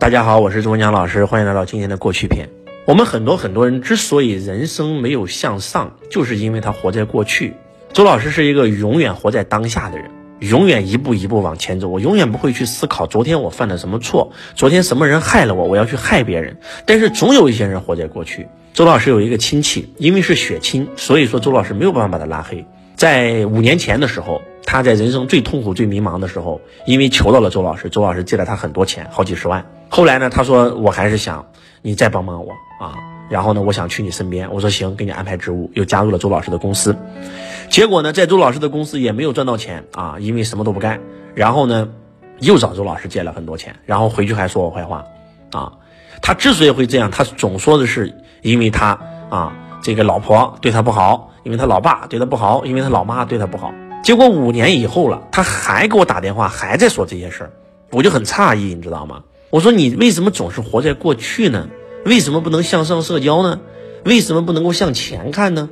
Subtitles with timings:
[0.00, 2.48] 大家好，我是周文强老师，欢迎来到今天的过去篇。
[2.86, 7.52] 我们很多很多人之所以人生没有向上，就是因为他活在过去。
[7.92, 11.86] 周老师是一个永远活在当下的人，永远一步一步往前走。
[11.88, 16.56] 我永远不会去思考昨天我犯了什么错，昨天什么人害了我，我要去害别人。
[16.86, 18.48] 但是总有一些人活在过去。
[18.72, 22.64] 周老师有一个亲戚，因为是血亲，所以说周老师没有办法把他拉黑。
[22.96, 24.40] 在五年前的时候。
[24.64, 29.64] 他在人生最痛苦、最迷茫的时候，因为求到了周老师，周老师借了他很多钱，好几十万。
[29.88, 31.44] 后来呢，他说我还是想
[31.82, 32.94] 你再帮帮我啊。
[33.28, 34.52] 然后呢，我想去你身边。
[34.52, 36.96] 我说行，给你安排职务，又加入了周老师的公司。
[37.68, 41.00] 结果呢，在周老师的公司也没有赚到钱啊，因为什么都不干。
[41.34, 41.88] 然后呢，
[42.40, 45.04] 又找周老师借了很多钱，然后回去还说我坏话
[45.52, 45.72] 啊。
[46.20, 48.98] 他之所以会这样，他总说的是因为他
[49.28, 53.72] 啊，这个老婆对他不好，因为他老爸对他不好，因为他老妈对他不好。
[54.02, 57.50] 结果五年以后了，他还给我打电话，还在说这些事儿，
[57.90, 59.22] 我就很诧异，你知道吗？
[59.50, 61.68] 我说你为什么总是活在过去呢？
[62.04, 63.60] 为什么不能向上社交呢？
[64.04, 65.68] 为什么不能够向前看呢？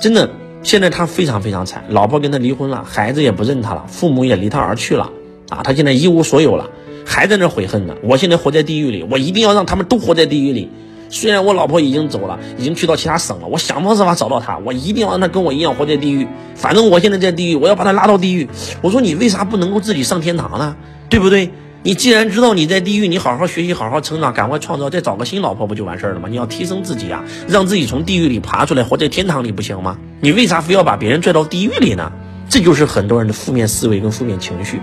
[0.00, 0.30] 真的，
[0.62, 5.10] 现在他非常非常惨，老婆跟他离婚了，孩子也不认他了，父母也离他而去了，
[5.48, 6.68] 啊，他现在一无所有了，
[7.06, 7.96] 还在那悔恨呢。
[8.02, 10.70] 我现在活在地狱里，我一定要让他们都活在地狱里。
[11.08, 16.26] 虽然我老婆已经走了，已经去到其他省了，我想方设法找到她，我一定要让她跟我一样活在地狱。
[16.54, 18.48] 反正我现在在地狱，我要把她拉到地狱。
[18.82, 20.76] 我说你为啥不能够自己上天堂呢？
[21.08, 21.50] 对不对？
[21.82, 26.26] 你既然知道你在地狱，你好好学习，好好成长，赶快创造，再找个新老婆不就完事儿了吗？
[26.28, 29.96] 你要提升自己啊，让自己从地狱里爬出来，活在天堂里不行吗？
[30.20, 32.10] 你为啥非要把别人拽到地狱里呢？
[32.48, 34.80] 这就是很多人的负面思维跟负面情绪。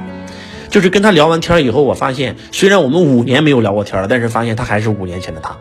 [0.69, 5.55] 就是跟他聊完天以后，我发现虽然我们五年没有聊过天了，但是发现他还是五年前的他。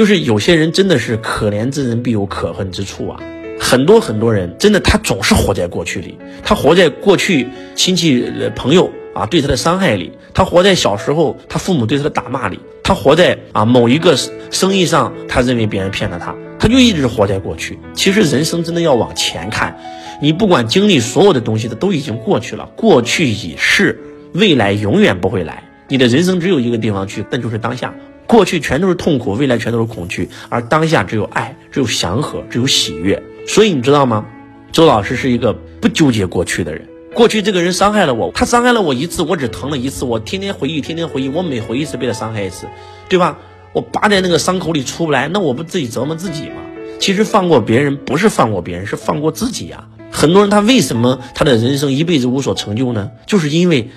[0.00, 3.20] 就是有些人真的是可怜之人必有可恨之处啊，
[3.60, 8.24] 很多很多人真的他总是活在过去里，他活在过去亲戚
[8.56, 14.16] 朋友啊对他的伤害里，他活在小时候他父母对他的打骂里，他活在啊某一个
[14.50, 17.78] 生意上他认为别人骗了他，他就一直活在过去。
[17.92, 19.78] 其实人生真的要往前看，
[20.22, 24.00] 你不管经历所有的东西它都已经过去了，过去已逝，
[24.32, 27.92] 未来永远不会来，你的人生只有一个地方去，那就是当下。
[28.30, 33.20] 过去全都是痛苦，未来全都是恐惧，而当下只有爱，只有祥和，只有喜悦。
[33.44, 34.24] 所以你知道吗？
[34.70, 36.86] 周老师是一个不纠结过去的人。
[37.12, 42.68] 过去这个人伤害了我，他伤害了我一次，我只疼了一次，我天天回忆，天天回忆，我每回忆一次被他伤害一次，
[43.08, 43.36] 对吧？
[43.72, 46.62] 我扒在那个伤口里出不来，那我不自己折磨自己吗？
[47.00, 49.88] 其实放过别人不是放过别人，是放过自己呀。
[50.12, 53.10] 很多人他为什么他的人生一辈子无所成就呢？
[53.26, 53.90] 就是因为，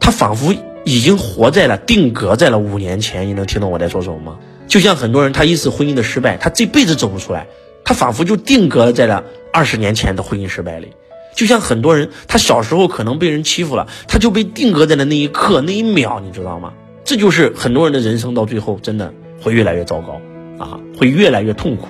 [0.00, 0.54] 他仿佛。
[0.84, 4.38] 已经活在了定格在了五年前，你能听懂我在说什么吗？
[4.66, 7.46] 就像很多人，他一次婚姻的失败，他这辈子走不出来，
[7.84, 10.88] 他仿佛就定格在了二十年前的婚姻失败里。
[11.34, 16.72] 就像很多人，他小时候可能被人欺负了，他就被定格在了那一刻那一秒，你知道吗？
[17.04, 20.20] 这就是很多人的人生到最后真的会越来越糟糕
[20.64, 21.88] 啊，会越来越痛苦。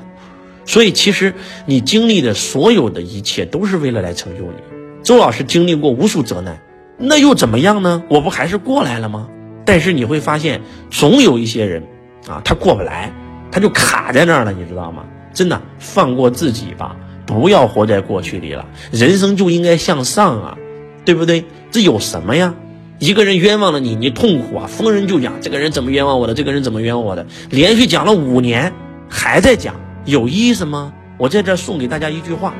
[0.66, 1.34] 所以其实
[1.66, 4.56] 你经历的所有的一切都是为了来成就你。
[5.02, 6.60] 周老师经历过无数责难。
[6.96, 8.02] 那又怎么样呢？
[8.08, 9.28] 我不还是过来了吗？
[9.64, 10.60] 但是你会发现，
[10.90, 11.82] 总有一些人，
[12.28, 13.12] 啊，他过不来，
[13.50, 15.04] 他就卡在那儿了，你知道吗？
[15.32, 16.94] 真的，放过自己吧，
[17.26, 18.64] 不要活在过去里了。
[18.92, 20.56] 人生就应该向上啊，
[21.04, 21.44] 对不对？
[21.70, 22.54] 这有什么呀？
[23.00, 28.72] 一个人冤枉了你，你痛苦啊，逢人就讲这个人怎么冤枉我的，这个人怎么冤枉我的，连续讲了五年，
[29.08, 30.92] 还在讲，有意思吗？
[31.18, 32.54] 我在这送给大家一句话。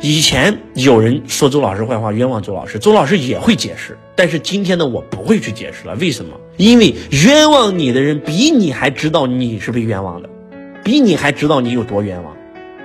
[0.00, 3.98] 以前有人说周老师坏话，冤枉周老师，周老师也会解释。
[4.14, 5.96] 但是今天呢，我不会去解释了。
[5.96, 6.38] 为什么？
[6.56, 10.28] 因为冤枉你的人比你还知道你是被冤枉的，
[10.84, 12.36] 比你还知道你有多冤枉，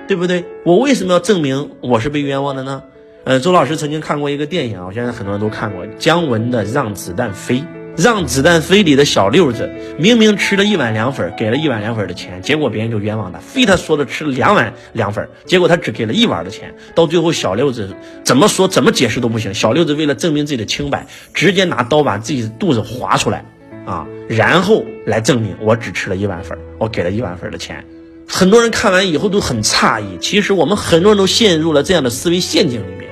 [0.08, 0.44] 对不对？
[0.64, 2.82] 我为什么要证明我是被冤枉的呢？
[3.22, 7.58] 呃，周老师曾经看过一个电影啊，我相信很多人都看过，姜文的《让子弹飞》。
[7.96, 16.74] 让子弹飞里的小六子明明吃了一碗凉粉，给了一碗凉粉的钱，结果别人就冤枉他，非他说的吃了两碗凉粉，结果他只给了一碗的钱。
[16.96, 17.94] 到最后，小六子
[18.24, 19.54] 怎么说怎么解释都不行。
[19.54, 23.44] 小六子为了证明自己的清白，直接拿刀把自己的肚子划出来，
[23.86, 27.84] 啊，然后来证明我只吃了一碗粉，我给了一碗粉的钱。
[28.26, 33.08] 很多人看完以后都很诧异，其实我们很多人都陷入了这样的思维陷阱里面，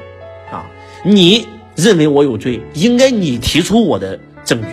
[0.50, 0.66] 啊，
[1.04, 1.46] 你
[1.76, 4.18] 认为我有罪，应该你提出我的。
[4.44, 4.66] 证据，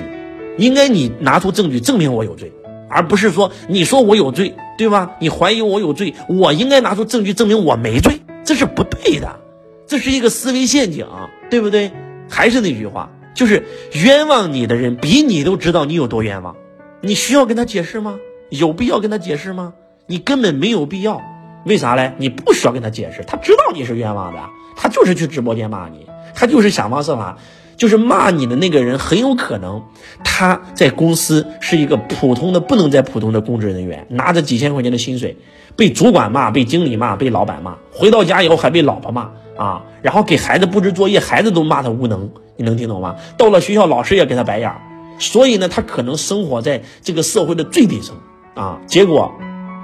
[0.59, 2.51] 应该你拿出证据证明我有罪，
[2.89, 5.15] 而不是说你说我有罪，对吧？
[5.19, 9.39] 你怀疑我有罪，我应该拿出证据证明我没罪，这是不对的，
[9.87, 11.07] 这是一个思维陷阱，
[11.49, 11.91] 对不对？
[12.29, 13.63] 还是那句话，就是
[13.93, 16.55] 冤枉你的人比你都知道你有多冤枉，
[17.01, 18.19] 你需要跟他解释吗？
[18.49, 19.73] 有必要跟他解释吗？
[20.07, 21.21] 你根本没有必要，
[21.65, 22.13] 为啥嘞？
[22.17, 24.39] 你不需要跟他解释，他知道你是冤枉的，
[24.75, 27.37] 他就是去直播间骂你，他就是想方设法。
[27.79, 29.81] 就是骂你的那个人很有可能
[30.23, 35.37] 他在公司是一个普通的不能再普通的公职人员，拿着几千块钱的薪水，
[35.77, 43.15] 被主管骂，被经理骂，被老板骂，回到家以后还被老婆骂啊，然后给孩子布置作业，孩子都骂他无能，你能听懂吗？
[43.37, 44.81] 到了学校，老师也给他白眼儿，
[45.17, 48.15] 所以呢，他可能生活在这个社会的最底层
[48.55, 49.33] 啊，结果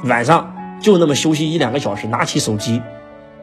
[0.04, 2.82] 晚上就那么休息一两个小时，拿起手机。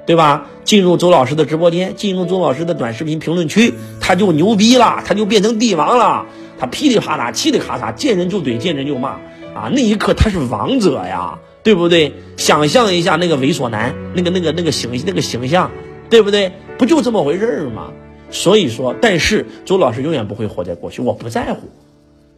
[0.04, 0.46] 对吧？
[0.64, 6.26] 进入周老师的直播间，进入周老师的短视频评论区，他就牛逼了，他就变成帝王了。
[6.58, 9.10] 他噼里啪啦，嘁里咔嚓，见人就怼，见人就骂
[9.54, 9.70] 啊！
[9.72, 12.12] 那一刻他是王者呀，对不对？
[12.36, 15.70] 想象一下那个猥琐男，那个那个那个形那个形象，
[16.08, 16.52] 对不对？
[16.78, 17.92] 不就这么回事儿吗？
[18.30, 21.68] 所以说，但是周老师永远不会活在过去，我不在乎。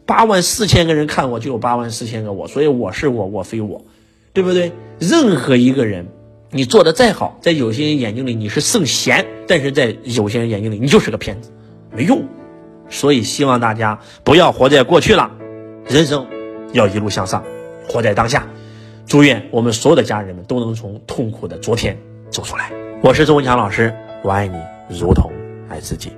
[0.06, 3.84] 八万四千个人看我，就有八万四千个我，所以我是我，我非我，
[4.32, 4.72] 对不对？
[4.98, 6.06] 任何一个人。
[6.50, 11.50] 你做的再好，在有些人眼睛里你是圣贤，但是在有些人眼睛里你就是个骗子，
[11.90, 12.24] 没用。
[12.90, 15.32] 所以希望大家不要活在过去了，
[15.88, 16.26] 人生
[16.72, 17.42] 要一路向上，
[17.88, 18.46] 活在当下。
[19.06, 21.98] 祝愿我们所有的家人们都能从痛苦的昨天
[22.30, 22.72] 走出来。
[23.02, 24.56] 我是周文强老师，我爱你
[24.88, 25.30] 如同
[25.68, 26.10] 爱自己。